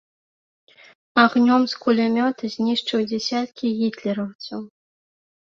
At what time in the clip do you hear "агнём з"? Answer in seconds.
1.23-1.83